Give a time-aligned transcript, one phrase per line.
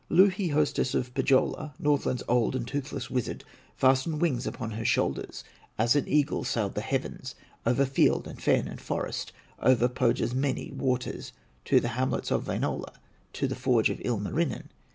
[0.09, 3.43] Louhi, hostess of Pohyola, Northland's old and toothless wizard,
[3.75, 5.43] Fastened wings upon her shoulders,
[5.77, 7.35] As an eagle, sailed the heavens,
[7.67, 11.33] Over field, and fen, and forest, Over Pohya's many waters,
[11.65, 12.93] To the hamlets of Wainola,
[13.33, 14.69] To the forge of Ilmarinen.